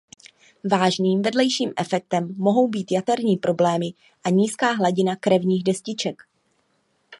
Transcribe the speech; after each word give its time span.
Vážným 0.71 1.21
vedlejším 1.21 1.73
efektem 1.77 2.35
mohou 2.37 2.67
být 2.67 2.91
jaterní 2.91 3.37
problémy 3.37 3.91
a 4.23 4.29
nízká 4.29 4.71
hladina 4.71 5.15
krevních 5.15 5.63
destiček. 5.63 6.21